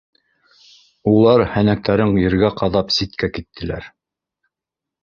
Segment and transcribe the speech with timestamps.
[1.11, 3.93] Улар, һәнәктәрен ергә ҡаҙап, ситкә киттеләр